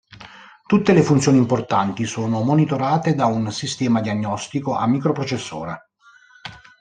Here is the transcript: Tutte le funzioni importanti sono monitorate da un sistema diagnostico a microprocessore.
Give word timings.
Tutte 0.65 0.93
le 0.93 1.03
funzioni 1.03 1.37
importanti 1.37 2.05
sono 2.05 2.41
monitorate 2.43 3.13
da 3.13 3.27
un 3.27 3.51
sistema 3.51 4.01
diagnostico 4.01 4.73
a 4.75 4.87
microprocessore. 4.87 5.91